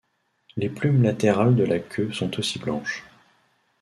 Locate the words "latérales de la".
1.03-1.77